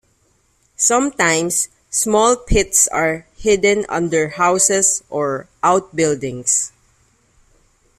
[0.77, 6.71] Sometimes small pits are hidden under houses or outbuildings.